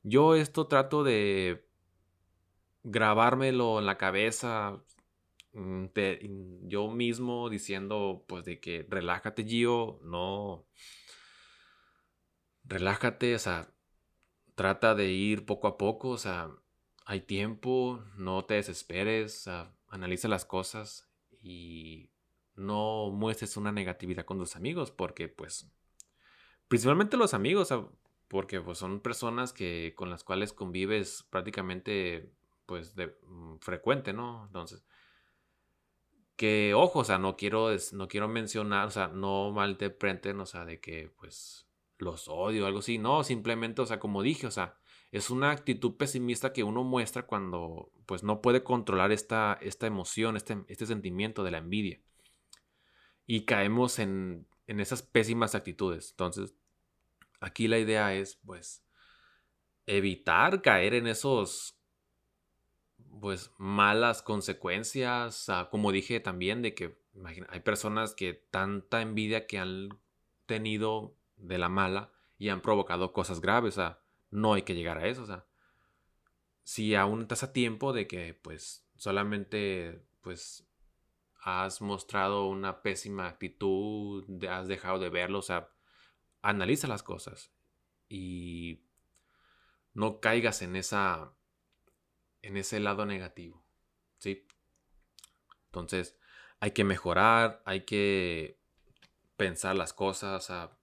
yo 0.01 0.35
esto 0.35 0.67
trato 0.67 1.03
de 1.03 1.67
grabármelo 2.83 3.79
en 3.79 3.85
la 3.85 3.97
cabeza, 3.97 4.81
mm, 5.53 6.67
yo 6.67 6.89
mismo 6.89 7.49
diciendo, 7.49 8.23
pues, 8.27 8.45
de 8.45 8.59
que 8.59 8.85
relájate, 8.89 9.43
Gio, 9.43 9.99
no. 10.03 10.65
Relájate, 12.63 13.35
o 13.35 13.39
sea, 13.39 13.73
trata 14.55 14.95
de 14.95 15.11
ir 15.11 15.45
poco 15.45 15.67
a 15.67 15.77
poco, 15.77 16.09
o 16.09 16.17
sea, 16.17 16.51
hay 17.05 17.21
tiempo, 17.21 18.03
no 18.15 18.45
te 18.45 18.55
desesperes, 18.55 19.49
analiza 19.87 20.27
las 20.27 20.45
cosas 20.45 21.09
y 21.41 22.11
no 22.55 23.09
muestres 23.11 23.57
una 23.57 23.71
negatividad 23.71 24.25
con 24.25 24.37
tus 24.37 24.55
amigos, 24.55 24.91
porque 24.91 25.27
pues, 25.27 25.71
principalmente 26.67 27.17
los 27.17 27.33
amigos, 27.33 27.73
porque 28.27 28.61
pues 28.61 28.77
son 28.77 29.01
personas 29.01 29.51
que 29.51 29.93
con 29.95 30.09
las 30.09 30.23
cuales 30.23 30.53
convives 30.53 31.25
prácticamente 31.29 32.31
pues 32.65 32.95
de 32.95 33.17
mm, 33.27 33.57
frecuente, 33.57 34.13
¿no? 34.13 34.45
Entonces, 34.45 34.85
que 36.35 36.73
ojo, 36.73 36.99
o 36.99 37.03
sea, 37.03 37.17
no 37.17 37.37
quiero, 37.37 37.69
no 37.93 38.07
quiero 38.07 38.27
mencionar, 38.27 38.87
o 38.87 38.91
sea, 38.91 39.07
no 39.09 39.51
malinterpreten, 39.51 40.39
o 40.39 40.45
sea, 40.45 40.65
de 40.65 40.79
que 40.79 41.11
pues 41.19 41.67
los 41.97 42.27
odio 42.27 42.63
o 42.63 42.67
algo 42.67 42.79
así, 42.79 42.97
no, 42.97 43.23
simplemente, 43.23 43.81
o 43.81 43.85
sea, 43.85 43.99
como 43.99 44.23
dije, 44.23 44.47
o 44.47 44.51
sea, 44.51 44.77
es 45.11 45.29
una 45.29 45.51
actitud 45.51 45.97
pesimista 45.97 46.53
que 46.53 46.63
uno 46.63 46.83
muestra 46.83 47.23
cuando 47.27 47.91
pues 48.05 48.23
no 48.23 48.41
puede 48.41 48.63
controlar 48.63 49.11
esta, 49.11 49.57
esta 49.61 49.87
emoción, 49.87 50.37
este, 50.37 50.57
este 50.67 50.85
sentimiento 50.85 51.43
de 51.43 51.51
la 51.51 51.57
envidia. 51.59 51.99
Y 53.27 53.45
caemos 53.45 53.99
en, 53.99 54.47
en 54.67 54.79
esas 54.79 55.03
pésimas 55.03 55.53
actitudes. 55.53 56.11
Entonces, 56.11 56.55
aquí 57.39 57.67
la 57.67 57.77
idea 57.77 58.13
es 58.13 58.37
pues 58.45 58.83
evitar 59.85 60.61
caer 60.61 60.93
en 60.93 61.07
esos 61.07 61.77
pues 63.19 63.51
malas 63.57 64.21
consecuencias, 64.21 65.47
como 65.69 65.91
dije 65.91 66.19
también 66.19 66.61
de 66.61 66.73
que 66.73 66.97
hay 67.49 67.59
personas 67.59 68.13
que 68.13 68.33
tanta 68.33 69.01
envidia 69.01 69.47
que 69.47 69.59
han 69.59 69.99
tenido 70.45 71.15
de 71.37 71.57
la 71.57 71.69
mala 71.69 72.11
y 72.37 72.49
han 72.49 72.61
provocado 72.61 73.13
cosas 73.13 73.41
graves, 73.41 73.77
o 73.77 73.81
sea, 73.81 73.99
no 74.29 74.53
hay 74.53 74.61
que 74.63 74.75
llegar 74.75 74.97
a 74.97 75.07
eso, 75.07 75.23
o 75.23 75.25
sea, 75.25 75.45
si 76.63 76.95
aún 76.95 77.21
estás 77.21 77.43
a 77.43 77.53
tiempo 77.53 77.93
de 77.93 78.07
que 78.07 78.33
pues 78.33 78.85
solamente 78.95 80.03
pues 80.21 80.67
has 81.43 81.81
mostrado 81.81 82.47
una 82.47 82.81
pésima 82.81 83.27
actitud, 83.27 84.23
has 84.45 84.67
dejado 84.67 84.99
de 84.99 85.09
verlo, 85.09 85.39
o 85.39 85.43
sea, 85.43 85.69
analiza 86.41 86.87
las 86.87 87.03
cosas 87.03 87.51
y 88.07 88.83
no 89.93 90.19
caigas 90.19 90.61
en 90.61 90.75
esa 90.75 91.33
en 92.41 92.57
ese 92.57 92.79
lado 92.79 93.05
negativo, 93.05 93.63
¿sí? 94.17 94.47
Entonces, 95.65 96.17
hay 96.59 96.71
que 96.71 96.83
mejorar, 96.83 97.61
hay 97.65 97.85
que 97.85 98.59
pensar 99.37 99.75
las 99.75 99.93
cosas, 99.93 100.49
o 100.49 100.77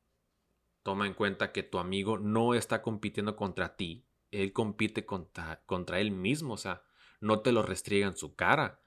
toma 0.83 1.07
en 1.07 1.15
cuenta 1.15 1.53
que 1.53 1.62
tu 1.62 1.79
amigo 1.79 2.19
no 2.19 2.55
está 2.55 2.83
compitiendo 2.83 3.37
contra 3.37 3.77
ti, 3.77 4.07
él 4.31 4.53
compite 4.53 5.07
contra, 5.07 5.62
contra 5.67 6.00
él 6.00 6.11
mismo, 6.11 6.55
o 6.55 6.57
sea, 6.57 6.83
no 7.21 7.41
te 7.41 7.53
lo 7.53 7.62
restriega 7.62 8.07
en 8.07 8.17
su 8.17 8.35
cara. 8.35 8.83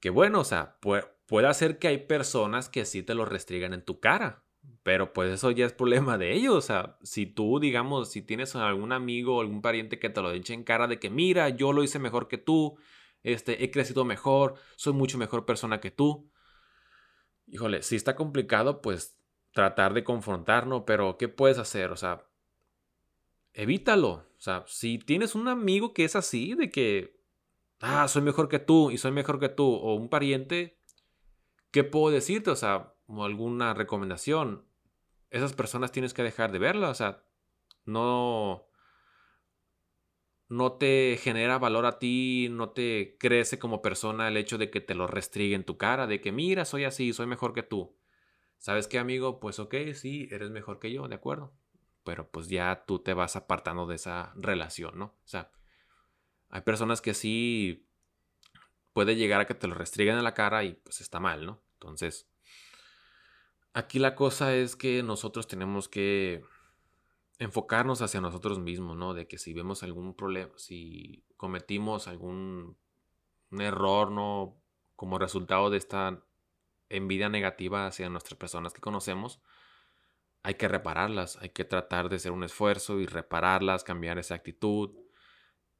Que 0.00 0.10
bueno, 0.10 0.40
o 0.40 0.44
sea, 0.44 0.78
puede, 0.80 1.04
puede 1.26 1.52
ser 1.54 1.78
que 1.78 1.88
hay 1.88 1.98
personas 1.98 2.68
que 2.68 2.84
sí 2.84 3.02
te 3.02 3.14
lo 3.14 3.24
restriegan 3.24 3.74
en 3.74 3.84
tu 3.84 4.00
cara, 4.00 4.43
pero 4.84 5.12
pues 5.14 5.32
eso 5.32 5.50
ya 5.50 5.66
es 5.66 5.72
problema 5.72 6.18
de 6.18 6.34
ellos. 6.34 6.54
O 6.54 6.60
sea, 6.60 6.98
si 7.02 7.26
tú, 7.26 7.58
digamos, 7.58 8.10
si 8.10 8.22
tienes 8.22 8.54
algún 8.54 8.92
amigo 8.92 9.36
o 9.36 9.40
algún 9.40 9.62
pariente 9.62 9.98
que 9.98 10.10
te 10.10 10.20
lo 10.20 10.30
eche 10.30 10.54
en 10.54 10.62
cara 10.62 10.86
de 10.86 10.98
que, 11.00 11.10
mira, 11.10 11.48
yo 11.48 11.72
lo 11.72 11.82
hice 11.82 11.98
mejor 11.98 12.28
que 12.28 12.38
tú, 12.38 12.76
este, 13.22 13.64
he 13.64 13.70
crecido 13.70 14.04
mejor, 14.04 14.54
soy 14.76 14.92
mucho 14.92 15.16
mejor 15.18 15.46
persona 15.46 15.80
que 15.80 15.90
tú. 15.90 16.30
Híjole, 17.46 17.82
si 17.82 17.96
está 17.96 18.14
complicado, 18.14 18.82
pues 18.82 19.18
tratar 19.52 19.94
de 19.94 20.04
confrontarnos, 20.04 20.82
pero 20.86 21.16
¿qué 21.16 21.28
puedes 21.28 21.58
hacer? 21.58 21.90
O 21.90 21.96
sea, 21.96 22.26
evítalo. 23.54 24.10
O 24.10 24.40
sea, 24.40 24.64
si 24.66 24.98
tienes 24.98 25.34
un 25.34 25.48
amigo 25.48 25.94
que 25.94 26.04
es 26.04 26.16
así, 26.16 26.54
de 26.54 26.70
que, 26.70 27.16
ah, 27.80 28.06
soy 28.08 28.20
mejor 28.20 28.48
que 28.50 28.58
tú 28.58 28.90
y 28.90 28.98
soy 28.98 29.12
mejor 29.12 29.40
que 29.40 29.48
tú, 29.48 29.64
o 29.66 29.94
un 29.94 30.10
pariente, 30.10 30.78
¿qué 31.70 31.84
puedo 31.84 32.12
decirte? 32.12 32.50
O 32.50 32.56
sea, 32.56 32.93
o 33.06 33.24
alguna 33.24 33.74
recomendación, 33.74 34.64
esas 35.30 35.52
personas 35.52 35.92
tienes 35.92 36.14
que 36.14 36.22
dejar 36.22 36.52
de 36.52 36.58
verlas, 36.58 36.90
o 36.90 36.94
sea, 36.94 37.24
no 37.84 38.68
no 40.48 40.72
te 40.74 41.18
genera 41.20 41.58
valor 41.58 41.86
a 41.86 41.98
ti, 41.98 42.48
no 42.50 42.70
te 42.70 43.16
crece 43.18 43.58
como 43.58 43.82
persona 43.82 44.28
el 44.28 44.36
hecho 44.36 44.58
de 44.58 44.70
que 44.70 44.80
te 44.80 44.94
lo 44.94 45.06
restrigue 45.06 45.54
en 45.54 45.64
tu 45.64 45.76
cara, 45.78 46.06
de 46.06 46.20
que 46.20 46.32
mira, 46.32 46.64
soy 46.64 46.84
así, 46.84 47.12
soy 47.12 47.26
mejor 47.26 47.54
que 47.54 47.62
tú. 47.62 47.96
¿Sabes 48.58 48.86
qué, 48.86 48.98
amigo? 48.98 49.40
Pues 49.40 49.58
ok, 49.58 49.74
sí, 49.94 50.28
eres 50.30 50.50
mejor 50.50 50.78
que 50.78 50.92
yo, 50.92 51.08
de 51.08 51.16
acuerdo. 51.16 51.52
Pero 52.04 52.30
pues 52.30 52.48
ya 52.48 52.84
tú 52.86 52.98
te 53.00 53.14
vas 53.14 53.36
apartando 53.36 53.86
de 53.86 53.96
esa 53.96 54.32
relación, 54.36 54.98
¿no? 54.98 55.06
O 55.06 55.26
sea, 55.26 55.50
hay 56.50 56.60
personas 56.60 57.00
que 57.00 57.14
sí 57.14 57.88
puede 58.92 59.16
llegar 59.16 59.40
a 59.40 59.46
que 59.46 59.54
te 59.54 59.66
lo 59.66 59.74
restringen 59.74 60.16
en 60.18 60.24
la 60.24 60.34
cara 60.34 60.62
y 60.64 60.74
pues 60.74 61.00
está 61.00 61.20
mal, 61.20 61.44
¿no? 61.46 61.62
Entonces, 61.74 62.30
Aquí 63.74 63.98
la 63.98 64.14
cosa 64.14 64.54
es 64.54 64.76
que 64.76 65.02
nosotros 65.02 65.48
tenemos 65.48 65.88
que 65.88 66.44
enfocarnos 67.40 68.02
hacia 68.02 68.20
nosotros 68.20 68.60
mismos, 68.60 68.96
¿no? 68.96 69.14
De 69.14 69.26
que 69.26 69.36
si 69.36 69.52
vemos 69.52 69.82
algún 69.82 70.14
problema, 70.14 70.52
si 70.56 71.24
cometimos 71.36 72.06
algún 72.06 72.78
error, 73.50 74.12
¿no? 74.12 74.56
Como 74.94 75.18
resultado 75.18 75.70
de 75.70 75.78
esta 75.78 76.22
envidia 76.88 77.28
negativa 77.28 77.88
hacia 77.88 78.08
nuestras 78.08 78.38
personas 78.38 78.72
que 78.72 78.80
conocemos, 78.80 79.40
hay 80.44 80.54
que 80.54 80.68
repararlas, 80.68 81.36
hay 81.38 81.48
que 81.48 81.64
tratar 81.64 82.08
de 82.08 82.16
hacer 82.16 82.30
un 82.30 82.44
esfuerzo 82.44 83.00
y 83.00 83.06
repararlas, 83.06 83.82
cambiar 83.82 84.18
esa 84.20 84.36
actitud 84.36 84.94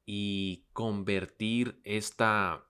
y 0.05 0.65
convertir 0.73 1.79
esta 1.85 2.67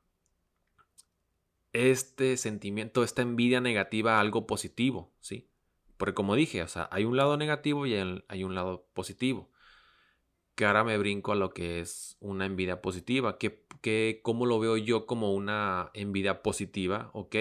este 1.76 2.38
sentimiento, 2.38 3.04
esta 3.04 3.22
envidia 3.22 3.62
negativa 3.62 4.20
algo 4.20 4.48
positivo, 4.48 5.14
¿sí? 5.20 5.50
Porque 5.98 6.14
como 6.14 6.36
dije, 6.36 6.62
o 6.64 6.68
sea, 6.68 6.90
hay 6.92 7.06
un 7.06 7.18
lado 7.18 7.38
negativo 7.38 7.86
y 7.86 7.96
hay 7.96 8.44
un 8.44 8.56
lado 8.56 8.88
positivo. 8.94 9.52
Que 10.56 10.66
ahora 10.66 10.84
me 10.84 10.98
brinco 10.98 11.34
a 11.34 11.36
lo 11.36 11.54
que 11.54 11.82
es 11.82 12.18
una 12.20 12.46
envidia 12.46 12.82
positiva. 12.82 13.38
Que 13.38 13.66
¿Cómo 14.24 14.46
lo 14.46 14.60
veo 14.60 14.78
yo 14.78 15.06
como 15.06 15.34
una 15.34 15.92
envidia 15.94 16.42
positiva? 16.42 17.12
Ok, 17.14 17.36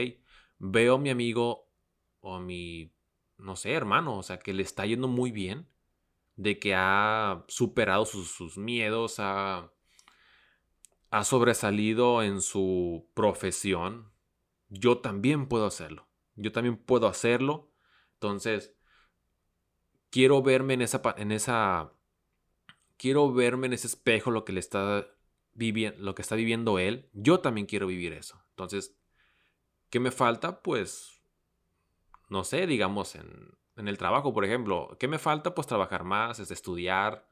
veo 0.59 0.97
a 0.97 0.99
mi 0.99 1.11
amigo 1.11 1.71
o 2.21 2.35
a 2.37 2.41
mi, 2.41 2.93
no 3.38 3.57
sé, 3.57 3.73
hermano, 3.73 4.19
o 4.19 4.23
sea, 4.23 4.38
que 4.38 4.53
le 4.53 4.62
está 4.62 4.85
yendo 4.87 5.09
muy 5.09 5.31
bien. 5.33 5.69
De 6.37 6.59
que 6.59 6.75
ha 6.75 7.45
superado 7.49 8.05
sus, 8.05 8.29
sus 8.31 8.59
miedos, 8.59 9.17
ha, 9.21 9.73
ha 11.11 11.25
sobresalido 11.25 12.23
en 12.25 12.41
su 12.41 13.09
profesión, 13.14 14.12
yo 14.75 14.99
también 14.99 15.47
puedo 15.47 15.66
hacerlo. 15.66 16.09
Yo 16.37 16.52
también 16.52 16.76
puedo 16.76 17.07
hacerlo. 17.07 17.71
Entonces, 18.14 18.75
quiero 20.11 20.43
verme 20.43 20.75
en 20.75 20.83
esa, 20.83 21.00
en 21.16 21.33
esa, 21.33 21.93
quiero 22.97 23.33
verme 23.33 23.66
en 23.66 23.73
ese 23.75 23.87
espejo 23.87 24.31
lo 24.31 24.45
que 24.45 24.52
le 24.52 24.61
está 24.61 25.07
viviendo, 25.54 26.02
lo 26.02 26.14
que 26.14 26.23
está 26.23 26.35
viviendo 26.35 26.78
él. 26.78 27.09
Yo 27.12 27.40
también 27.40 27.66
quiero 27.66 27.87
vivir 27.87 28.12
eso. 28.12 28.43
Entonces, 28.50 28.97
¿qué 29.90 30.00
me 30.00 30.11
falta? 30.11 30.62
Pues, 30.62 31.23
no 32.28 32.45
sé, 32.45 32.66
digamos 32.66 33.14
en, 33.14 33.57
en 33.76 33.88
el 33.88 33.99
trabajo, 33.99 34.33
por 34.33 34.45
ejemplo, 34.45 34.97
¿qué 34.99 35.09
me 35.09 35.19
falta? 35.19 35.54
Pues 35.54 35.66
trabajar 35.66 36.04
más, 36.04 36.38
es 36.38 36.50
estudiar 36.50 37.26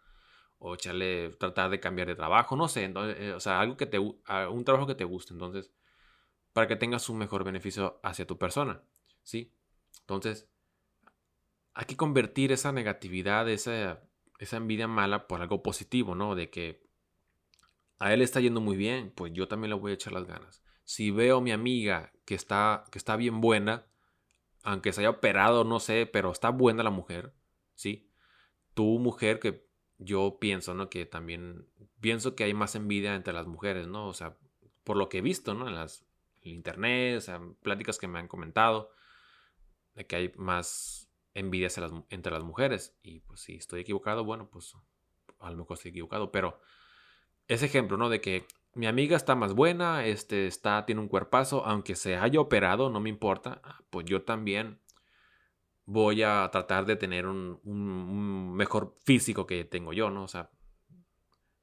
o 0.59 0.75
echarle, 0.75 1.31
tratar 1.31 1.71
de 1.71 1.81
cambiar 1.81 2.07
de 2.07 2.15
trabajo, 2.15 2.57
no 2.57 2.69
sé, 2.69 2.85
eh, 2.95 3.33
o 3.35 3.41
sea, 3.41 3.61
algo 3.61 3.77
que 3.77 3.87
te, 3.87 3.99
un 3.99 4.65
trabajo 4.65 4.87
que 4.87 4.95
te 4.95 5.05
guste. 5.05 5.33
Entonces, 5.33 5.73
para 6.53 6.67
que 6.67 6.77
tengas 6.77 7.09
un 7.09 7.19
mejor 7.19 7.45
beneficio 7.45 8.01
hacia 8.03 8.27
tu 8.27 8.39
persona, 8.39 8.83
¿sí? 9.23 9.53
Entonces, 10.01 10.49
hay 11.75 11.87
que 11.87 11.97
convertir 11.97 12.53
esa 12.53 12.73
negatividad, 12.73 13.49
esa, 13.49 14.03
esa 14.39 14.57
envidia 14.57 14.89
mala 14.89 15.27
por 15.27 15.41
algo 15.41 15.63
positivo, 15.63 16.15
¿no? 16.15 16.35
De 16.35 16.51
que 16.51 16.83
a 17.99 18.13
él 18.13 18.21
está 18.21 18.41
yendo 18.41 18.61
muy 18.61 18.77
bien, 18.77 19.13
pues 19.15 19.33
yo 19.33 19.49
también 19.49 19.71
le 19.71 19.77
voy 19.77 19.93
a 19.93 19.95
echar 19.95 20.13
las 20.13 20.27
ganas. 20.27 20.63
Si 20.85 21.11
veo 21.11 21.39
a 21.39 21.41
mi 21.41 21.53
amiga 21.53 22.13
que 22.25 22.35
está, 22.35 22.85
que 22.91 22.99
está 22.99 23.17
bien 23.17 23.41
buena, 23.41 23.87
aunque 24.63 24.93
se 24.93 25.01
haya 25.01 25.11
operado, 25.11 25.65
no 25.65 25.81
sé, 25.81 26.07
pero 26.07 26.31
está 26.31 26.51
buena 26.51 26.83
la 26.83 26.91
mujer, 26.91 27.33
¿sí? 27.75 28.11
Tu 28.75 28.99
mujer 28.99 29.39
que 29.39 29.67
yo 29.99 30.39
pienso, 30.41 30.75
¿no? 30.75 30.91
Que 30.91 31.07
también 31.07 31.69
pienso 32.01 32.35
que 32.35 32.45
hay 32.45 32.55
más 32.55 32.75
envidia 32.75 33.15
entre 33.15 33.33
las 33.33 33.47
mujeres, 33.47 33.87
¿no? 33.87 34.09
O 34.09 34.15
sea, 34.15 34.37
por 34.85 34.97
lo 34.97 35.09
que 35.09 35.19
he 35.19 35.23
visto, 35.23 35.55
¿no? 35.55 35.71
Las 35.71 36.05
el 36.43 36.53
internet, 36.53 37.19
o 37.19 37.21
sea, 37.21 37.41
pláticas 37.63 37.99
que 37.99 38.09
me 38.09 38.19
han 38.19 38.29
comentado, 38.29 38.91
de 39.95 40.07
que 40.07 40.17
hay 40.17 40.33
más 40.37 41.09
envidia 41.35 41.69
entre 42.11 42.33
las 42.33 42.43
mujeres. 42.43 42.97
Y 43.03 43.21
pues 43.21 43.41
si 43.41 43.57
estoy 43.57 43.81
equivocado, 43.81 44.25
bueno, 44.25 44.49
pues 44.51 44.75
a 45.39 45.51
lo 45.51 45.57
mejor 45.57 45.77
estoy 45.77 45.91
equivocado, 45.91 46.31
pero 46.31 46.61
ese 47.49 47.67
ejemplo, 47.67 47.97
¿no? 47.97 48.09
De 48.09 48.21
que 48.21 48.47
mi 48.75 48.87
amiga 48.87 49.17
está 49.17 49.35
más 49.35 49.55
buena, 49.55 50.07
este 50.07 50.47
está, 50.47 50.87
tiene 50.87 51.01
un 51.01 51.09
cuerpazo, 51.09 51.65
aunque 51.65 51.95
se 51.95 52.17
haya 52.17 52.41
operado, 52.41 52.91
no 52.91 53.01
me 53.01 53.11
importa, 53.11 53.61
ah, 53.65 53.83
pues 53.91 54.07
yo 54.07 54.23
también 54.23 54.81
voy 55.85 56.23
a 56.23 56.49
tratar 56.51 56.87
de 56.87 56.97
tener 56.97 57.27
un, 57.27 57.61
un, 57.65 58.55
mejor 58.55 58.97
físico 59.05 59.47
que 59.47 59.65
tengo 59.65 59.93
yo, 59.93 60.11
¿no? 60.11 60.25
O 60.25 60.29
sea, 60.29 60.51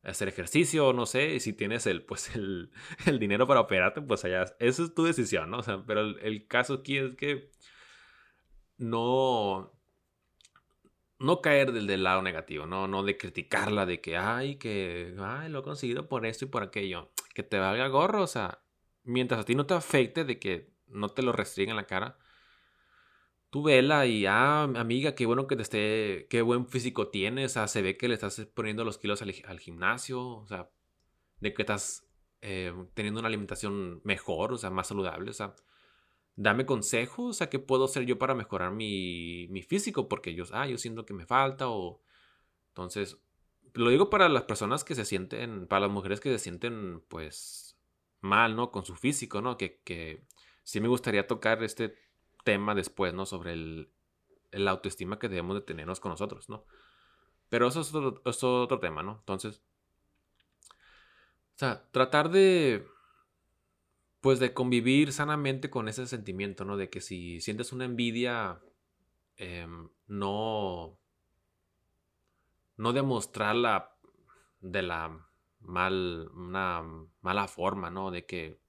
hacer 0.09 0.27
ejercicio, 0.27 0.93
no 0.93 1.05
sé, 1.05 1.39
si 1.39 1.53
tienes 1.53 1.87
el, 1.87 2.03
pues 2.03 2.35
el, 2.35 2.71
el 3.05 3.19
dinero 3.19 3.47
para 3.47 3.61
operarte, 3.61 4.01
pues 4.01 4.25
allá, 4.25 4.45
eso 4.59 4.83
es 4.83 4.93
tu 4.93 5.03
decisión, 5.03 5.49
¿no? 5.51 5.59
O 5.59 5.63
sea, 5.63 5.83
pero 5.85 6.01
el, 6.01 6.47
caso 6.47 6.75
aquí 6.75 6.97
es 6.97 7.15
que 7.15 7.51
no, 8.77 9.71
no 11.19 11.41
caer 11.41 11.71
del, 11.71 11.87
del, 11.87 12.03
lado 12.03 12.21
negativo, 12.21 12.65
¿no? 12.65 12.87
No 12.87 13.03
de 13.03 13.17
criticarla, 13.17 13.85
de 13.85 14.01
que, 14.01 14.17
ay, 14.17 14.55
que, 14.57 15.15
ay, 15.19 15.49
lo 15.49 15.59
he 15.59 15.63
conseguido 15.63 16.07
por 16.07 16.25
esto 16.25 16.45
y 16.45 16.49
por 16.49 16.63
aquello. 16.63 17.11
Que 17.33 17.43
te 17.43 17.59
valga 17.59 17.87
gorro, 17.87 18.23
o 18.23 18.27
sea, 18.27 18.61
mientras 19.03 19.41
a 19.41 19.45
ti 19.45 19.55
no 19.55 19.65
te 19.65 19.73
afecte 19.73 20.25
de 20.25 20.39
que 20.39 20.71
no 20.87 21.09
te 21.09 21.21
lo 21.21 21.31
restringen 21.31 21.71
en 21.71 21.77
la 21.77 21.87
cara, 21.87 22.17
tú 23.49 23.63
vela 23.63 24.05
y, 24.05 24.25
ah, 24.25 24.63
amiga, 24.63 25.15
qué 25.15 25.25
bueno 25.25 25.47
que 25.47 25.55
te 25.55 25.61
esté, 25.63 26.27
qué 26.29 26.41
buen 26.41 26.67
físico 26.67 27.09
tienes, 27.09 27.51
o 27.51 27.53
sea, 27.55 27.67
se 27.67 27.81
ve 27.81 27.97
que 27.97 28.07
le 28.07 28.13
estás 28.15 28.39
poniendo 28.53 28.85
los 28.85 28.97
kilos 28.97 29.21
al, 29.21 29.33
al 29.45 29.59
gimnasio, 29.59 30.21
o 30.21 30.47
sea, 30.47 30.69
de 31.39 31.53
que 31.53 31.63
estás 31.63 32.07
eh, 32.41 32.73
teniendo 32.93 33.19
una 33.19 33.27
alimentación 33.27 34.01
mejor, 34.03 34.53
o 34.53 34.57
sea, 34.57 34.69
más 34.69 34.87
saludable, 34.87 35.31
o 35.31 35.33
sea, 35.33 35.55
dame 36.35 36.65
consejos, 36.65 37.29
o 37.29 37.33
sea, 37.33 37.49
qué 37.49 37.59
puedo 37.59 37.85
hacer 37.85 38.05
yo 38.05 38.19
para 38.19 38.35
mejorar 38.35 38.71
mi, 38.71 39.47
mi 39.49 39.61
físico, 39.63 40.07
porque 40.07 40.35
yo, 40.35 40.45
ah, 40.53 40.67
yo 40.67 40.77
siento 40.77 41.05
que 41.05 41.13
me 41.13 41.25
falta, 41.25 41.69
o 41.69 42.01
entonces, 42.69 43.17
lo 43.73 43.89
digo 43.89 44.09
para 44.09 44.29
las 44.29 44.43
personas 44.43 44.83
que 44.83 44.95
se 44.95 45.05
sienten, 45.05 45.67
para 45.67 45.81
las 45.81 45.91
mujeres 45.91 46.19
que 46.19 46.29
se 46.31 46.39
sienten, 46.39 47.01
pues, 47.07 47.77
mal, 48.21 48.55
¿no? 48.55 48.71
Con 48.71 48.85
su 48.85 48.95
físico, 48.95 49.41
¿no? 49.41 49.57
Que, 49.57 49.81
que 49.83 50.25
sí 50.63 50.79
me 50.79 50.87
gustaría 50.87 51.27
tocar 51.27 51.63
este 51.63 51.95
tema 52.43 52.75
después, 52.75 53.13
¿no? 53.13 53.25
Sobre 53.25 53.53
el, 53.53 53.89
el 54.51 54.67
autoestima 54.67 55.19
que 55.19 55.29
debemos 55.29 55.55
de 55.55 55.61
tenernos 55.61 55.99
con 55.99 56.11
nosotros, 56.11 56.49
¿no? 56.49 56.65
Pero 57.49 57.67
eso 57.67 57.81
es 57.81 57.93
otro, 57.93 58.21
es 58.25 58.43
otro 58.43 58.79
tema, 58.79 59.03
¿no? 59.03 59.17
Entonces, 59.19 59.61
o 60.69 61.59
sea, 61.59 61.89
tratar 61.91 62.29
de 62.29 62.85
pues 64.21 64.39
de 64.39 64.53
convivir 64.53 65.13
sanamente 65.13 65.69
con 65.69 65.87
ese 65.87 66.05
sentimiento, 66.07 66.65
¿no? 66.65 66.77
De 66.77 66.89
que 66.89 67.01
si 67.01 67.41
sientes 67.41 67.71
una 67.71 67.85
envidia, 67.85 68.61
em, 69.37 69.89
no, 70.07 70.99
no 72.75 72.93
demostrarla 72.93 73.95
de 74.59 74.81
la 74.81 75.29
mal, 75.61 76.29
una 76.33 76.83
mala 77.21 77.47
forma, 77.47 77.89
¿no? 77.89 78.11
De 78.11 78.25
que 78.25 78.59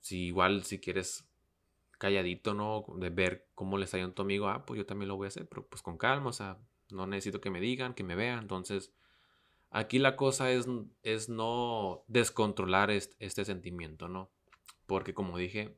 si 0.00 0.26
igual 0.26 0.64
si 0.64 0.80
quieres 0.80 1.29
calladito, 2.00 2.54
¿no? 2.54 2.84
De 2.96 3.10
ver 3.10 3.46
cómo 3.54 3.78
le 3.78 3.84
está 3.84 3.98
yendo 3.98 4.10
a 4.10 4.14
tu 4.16 4.22
amigo, 4.22 4.48
ah, 4.48 4.66
pues 4.66 4.78
yo 4.78 4.86
también 4.86 5.08
lo 5.08 5.16
voy 5.16 5.26
a 5.26 5.28
hacer, 5.28 5.48
pero 5.48 5.64
pues 5.66 5.82
con 5.82 5.96
calma, 5.96 6.30
o 6.30 6.32
sea, 6.32 6.58
no 6.90 7.06
necesito 7.06 7.40
que 7.40 7.50
me 7.50 7.60
digan, 7.60 7.94
que 7.94 8.02
me 8.02 8.16
vean, 8.16 8.40
entonces 8.40 8.92
Aquí 9.70 10.00
la 10.00 10.16
cosa 10.16 10.50
es, 10.50 10.66
es 11.04 11.28
no 11.28 12.04
descontrolar 12.08 12.90
este, 12.90 13.44
sentimiento, 13.44 14.08
¿no? 14.08 14.28
Porque 14.86 15.14
como 15.14 15.38
dije, 15.38 15.76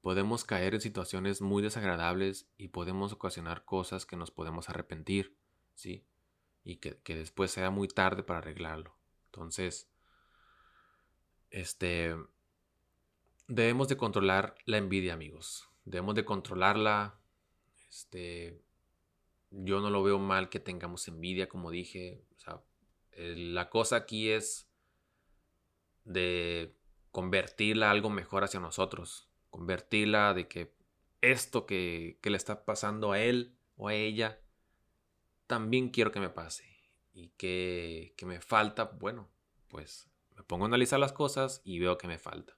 podemos 0.00 0.44
caer 0.44 0.74
en 0.74 0.80
situaciones 0.80 1.40
muy 1.40 1.62
desagradables 1.62 2.48
y 2.58 2.68
podemos 2.68 3.12
ocasionar 3.12 3.64
cosas 3.64 4.06
que 4.06 4.16
nos 4.16 4.32
podemos 4.32 4.68
arrepentir, 4.68 5.36
¿sí? 5.76 6.04
Y 6.64 6.76
que, 6.76 6.98
que 6.98 7.14
después 7.14 7.52
sea 7.52 7.70
muy 7.70 7.86
tarde 7.86 8.24
para 8.24 8.40
arreglarlo. 8.40 8.96
Entonces, 9.26 9.88
este, 11.50 12.16
debemos 13.54 13.88
de 13.88 13.98
controlar 13.98 14.54
la 14.64 14.78
envidia, 14.78 15.12
amigos. 15.12 15.68
Debemos 15.84 16.14
de 16.14 16.24
controlarla, 16.24 17.18
este, 17.90 18.62
yo 19.50 19.80
no 19.80 19.90
lo 19.90 20.02
veo 20.02 20.18
mal 20.18 20.48
que 20.48 20.58
tengamos 20.58 21.06
envidia, 21.08 21.48
como 21.48 21.70
dije. 21.70 22.24
La 23.14 23.68
cosa 23.68 23.96
aquí 23.96 24.30
es 24.30 24.70
de 26.04 26.74
convertirla 27.10 27.88
a 27.88 27.90
algo 27.90 28.08
mejor 28.08 28.42
hacia 28.42 28.58
nosotros. 28.58 29.28
Convertirla 29.50 30.32
de 30.32 30.48
que 30.48 30.74
esto 31.20 31.66
que, 31.66 32.18
que 32.22 32.30
le 32.30 32.38
está 32.38 32.64
pasando 32.64 33.12
a 33.12 33.20
él 33.20 33.54
o 33.76 33.88
a 33.88 33.94
ella, 33.94 34.40
también 35.46 35.90
quiero 35.90 36.10
que 36.10 36.20
me 36.20 36.30
pase. 36.30 36.64
Y 37.12 37.28
que, 37.36 38.14
que 38.16 38.24
me 38.24 38.40
falta, 38.40 38.84
bueno, 38.84 39.28
pues 39.68 40.08
me 40.34 40.42
pongo 40.42 40.64
a 40.64 40.68
analizar 40.68 40.98
las 40.98 41.12
cosas 41.12 41.60
y 41.64 41.78
veo 41.78 41.98
que 41.98 42.08
me 42.08 42.18
falta. 42.18 42.56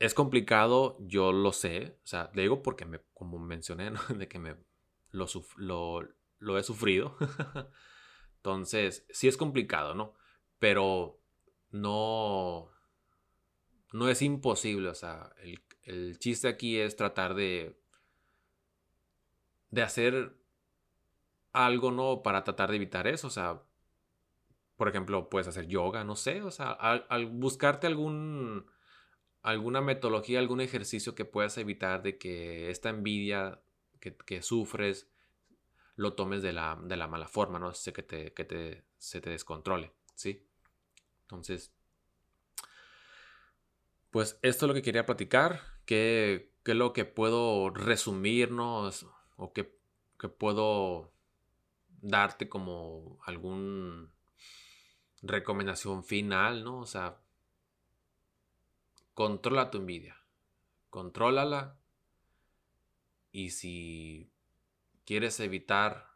Es 0.00 0.14
complicado, 0.14 0.96
yo 0.98 1.30
lo 1.30 1.52
sé, 1.52 1.98
o 2.02 2.06
sea, 2.06 2.30
le 2.34 2.42
digo 2.42 2.62
porque 2.62 2.86
me, 2.86 3.00
como 3.14 3.38
mencioné, 3.38 3.92
de 4.08 4.26
que 4.26 4.40
me, 4.40 4.56
lo, 5.12 5.26
lo, 6.38 6.58
he 6.58 6.62
sufrido. 6.64 7.16
Entonces, 8.36 9.06
sí 9.10 9.28
es 9.28 9.36
complicado, 9.36 9.94
¿no? 9.94 10.14
Pero 10.58 11.20
no, 11.70 12.70
no 13.92 14.08
es 14.08 14.22
imposible. 14.22 14.88
O 14.88 14.94
sea, 14.94 15.32
el, 15.42 15.62
el 15.82 16.18
chiste 16.18 16.48
aquí 16.48 16.78
es 16.78 16.96
tratar 16.96 17.34
de, 17.34 17.78
de 19.70 19.82
hacer 19.82 20.34
algo, 21.52 21.90
¿no? 21.90 22.22
Para 22.22 22.44
tratar 22.44 22.70
de 22.70 22.76
evitar 22.76 23.06
eso. 23.06 23.26
O 23.26 23.30
sea, 23.30 23.62
por 24.76 24.88
ejemplo, 24.88 25.28
puedes 25.28 25.48
hacer 25.48 25.66
yoga, 25.66 26.04
no 26.04 26.16
sé. 26.16 26.42
O 26.42 26.50
sea, 26.50 26.70
al, 26.72 27.26
buscarte 27.26 27.86
algún, 27.86 28.66
alguna 29.42 29.80
metodología, 29.80 30.38
algún 30.38 30.60
ejercicio 30.60 31.14
que 31.14 31.24
puedas 31.24 31.56
evitar 31.58 32.02
de 32.02 32.18
que 32.18 32.70
esta 32.70 32.90
envidia 32.90 33.60
que, 34.00 34.42
sufres, 34.42 35.10
lo 35.96 36.14
tomes 36.14 36.42
de 36.42 36.52
la, 36.52 36.78
de 36.82 36.96
la, 36.96 37.06
mala 37.06 37.28
forma, 37.28 37.58
¿no? 37.58 37.74
Sé 37.74 37.92
que, 37.92 38.02
te, 38.02 38.32
que 38.32 38.44
te, 38.44 38.84
se 38.96 39.20
te 39.20 39.30
descontrole, 39.30 39.92
¿sí? 40.14 40.46
Entonces, 41.22 41.72
pues 44.10 44.38
esto 44.42 44.64
es 44.64 44.68
lo 44.68 44.74
que 44.74 44.82
quería 44.82 45.06
platicar, 45.06 45.60
que, 45.84 46.52
es 46.64 46.74
lo 46.74 46.92
que 46.92 47.04
puedo 47.04 47.70
resumir, 47.70 48.50
¿no? 48.50 48.90
O 49.36 49.52
que, 49.52 49.78
que 50.18 50.28
puedo 50.28 51.12
darte 52.00 52.48
como 52.48 53.18
algún 53.26 54.10
recomendación 55.22 56.04
final, 56.04 56.64
¿no? 56.64 56.80
O 56.80 56.86
sea, 56.86 57.18
controla 59.14 59.70
tu 59.70 59.78
envidia. 59.78 60.16
Contrólala 60.90 61.78
y 63.32 63.50
si 63.50 64.30
quieres 65.04 65.38
evitar 65.40 66.10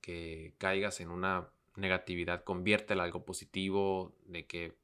que 0.00 0.54
caigas 0.58 1.00
en 1.00 1.10
una 1.10 1.50
negatividad, 1.76 2.44
conviértela 2.44 3.02
en 3.02 3.06
algo 3.06 3.24
positivo, 3.24 4.14
de 4.26 4.46
que 4.46 4.76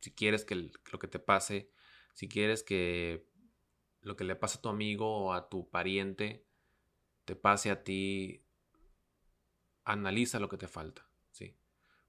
si 0.00 0.12
quieres 0.12 0.44
que 0.44 0.54
lo 0.54 0.98
que 0.98 1.08
te 1.08 1.18
pase, 1.18 1.70
si 2.14 2.28
quieres 2.28 2.62
que 2.62 3.26
lo 4.00 4.16
que 4.16 4.24
le 4.24 4.36
pase 4.36 4.58
a 4.58 4.60
tu 4.62 4.68
amigo 4.68 5.24
o 5.24 5.32
a 5.32 5.48
tu 5.48 5.68
pariente 5.68 6.46
te 7.24 7.34
pase 7.34 7.70
a 7.70 7.82
ti, 7.82 8.44
analiza 9.84 10.38
lo 10.38 10.48
que 10.48 10.56
te 10.56 10.68
falta, 10.68 11.08
¿sí? 11.32 11.56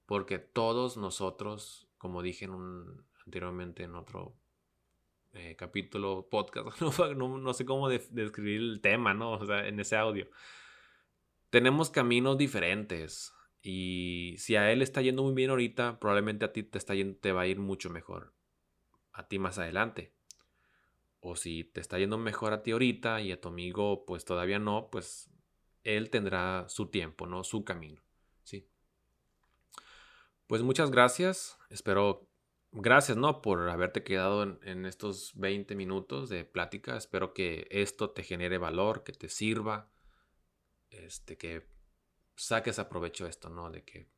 Porque 0.05 0.37
todos 0.37 0.95
nosotros, 0.95 1.89
como 1.97 2.21
dije 2.21 2.45
en 2.45 3.03
anteriormente 3.27 3.83
en 3.83 3.95
otro 3.95 4.35
eh, 5.33 5.55
capítulo, 5.57 6.27
podcast, 6.31 6.81
no, 7.17 7.53
sé 7.53 7.65
cómo 7.65 7.89
describir 7.89 8.61
el 8.61 8.81
tema, 8.81 9.13
¿no? 9.13 9.33
O 9.33 9.45
sea, 9.45 9.67
en 9.67 9.79
ese 9.79 9.97
audio. 9.97 10.27
Tenemos 11.49 11.89
caminos 11.89 12.37
diferentes 12.37 13.33
y 13.61 14.35
si 14.37 14.55
a 14.55 14.71
él 14.71 14.81
está 14.81 15.01
yendo 15.01 15.23
muy 15.23 15.33
bien 15.33 15.49
ahorita, 15.49 15.99
probablemente 15.99 16.45
a 16.45 16.53
ti 16.53 16.63
te, 16.63 16.77
está 16.77 16.95
yendo, 16.95 17.17
te 17.19 17.33
va 17.33 17.41
a 17.41 17.47
ir 17.47 17.59
mucho 17.59 17.89
mejor 17.89 18.33
a 19.11 19.27
ti 19.27 19.39
más 19.39 19.57
adelante. 19.57 20.13
O 21.19 21.35
si 21.35 21.65
te 21.65 21.81
está 21.81 21.99
yendo 21.99 22.17
mejor 22.17 22.53
a 22.53 22.63
ti 22.63 22.71
ahorita 22.71 23.21
y 23.21 23.31
a 23.33 23.41
tu 23.41 23.49
amigo 23.49 24.05
pues 24.05 24.23
todavía 24.23 24.59
no, 24.59 24.89
pues 24.89 25.29
él 25.83 26.09
tendrá 26.09 26.69
su 26.69 26.87
tiempo, 26.87 27.27
¿no? 27.27 27.43
Su 27.43 27.65
camino, 27.65 28.01
¿sí? 28.43 28.67
Pues 30.47 30.61
muchas 30.61 30.91
gracias. 30.91 31.57
Espero 31.69 32.27
gracias, 32.71 33.17
¿no? 33.17 33.41
Por 33.41 33.69
haberte 33.69 34.03
quedado 34.03 34.43
en, 34.43 34.85
estos 34.85 35.33
20 35.35 35.75
minutos 35.75 36.29
de 36.29 36.45
plática. 36.45 36.97
Espero 36.97 37.33
que 37.33 37.67
esto 37.71 38.11
te 38.11 38.23
genere 38.23 38.57
valor, 38.57 39.03
que 39.03 39.13
te 39.13 39.29
sirva, 39.29 39.91
este, 40.89 41.37
que 41.37 41.67
saques 42.35 42.79
a 42.79 42.89
provecho 42.89 43.27
esto, 43.27 43.49
¿no? 43.49 43.69
De 43.71 43.83
que, 43.83 44.09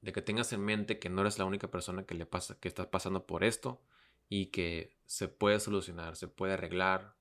de 0.00 0.12
que 0.12 0.22
tengas 0.22 0.52
en 0.52 0.64
mente 0.64 0.98
que 0.98 1.08
no 1.08 1.22
eres 1.22 1.38
la 1.38 1.44
única 1.44 1.70
persona 1.70 2.04
que 2.04 2.14
le 2.14 2.26
pasa, 2.26 2.58
que 2.60 2.68
estás 2.68 2.86
pasando 2.86 3.26
por 3.26 3.44
esto 3.44 3.82
y 4.28 4.46
que 4.46 4.96
se 5.06 5.28
puede 5.28 5.60
solucionar, 5.60 6.16
se 6.16 6.28
puede 6.28 6.54
arreglar. 6.54 7.16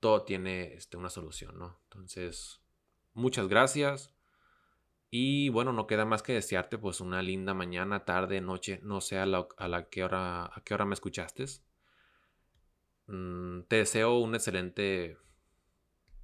Todo 0.00 0.24
tiene 0.24 0.74
este, 0.74 0.96
una 0.96 1.10
solución, 1.10 1.58
¿no? 1.58 1.78
Entonces, 1.84 2.62
muchas 3.12 3.48
gracias. 3.48 4.14
Y 5.10 5.48
bueno, 5.48 5.72
no 5.72 5.86
queda 5.86 6.04
más 6.04 6.22
que 6.22 6.34
desearte 6.34 6.78
pues 6.78 7.00
una 7.00 7.22
linda 7.22 7.52
mañana, 7.54 8.04
tarde, 8.04 8.40
noche, 8.40 8.80
no 8.82 9.00
sé 9.00 9.18
a 9.18 9.26
la, 9.26 9.46
a 9.58 9.88
qué, 9.90 10.04
hora, 10.04 10.44
a 10.46 10.62
qué 10.64 10.74
hora 10.74 10.84
me 10.84 10.94
escuchaste. 10.94 11.44
Mm, 13.06 13.62
te 13.68 13.76
deseo 13.76 14.18
un 14.18 14.34
excelente, 14.34 15.18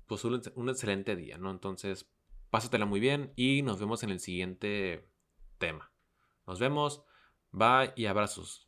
pues 0.06 0.24
un, 0.24 0.40
un 0.54 0.68
excelente 0.68 1.16
día, 1.16 1.38
¿no? 1.38 1.50
Entonces, 1.50 2.08
pásatela 2.50 2.86
muy 2.86 3.00
bien 3.00 3.32
y 3.36 3.62
nos 3.62 3.80
vemos 3.80 4.02
en 4.02 4.10
el 4.10 4.20
siguiente 4.20 5.08
tema. 5.58 5.92
Nos 6.46 6.60
vemos, 6.60 7.02
bye 7.50 7.92
y 7.96 8.06
abrazos. 8.06 8.65